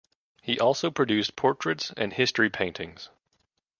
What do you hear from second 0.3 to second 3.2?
He also produced portraits and history paintings.